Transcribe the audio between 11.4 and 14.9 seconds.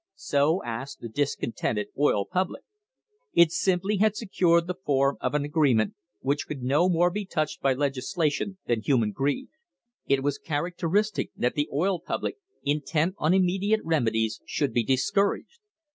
the oil public, intent on immediate remedies, should be